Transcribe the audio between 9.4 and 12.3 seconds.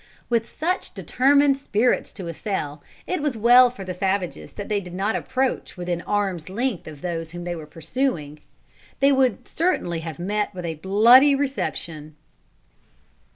certainly have met with a bloody reception.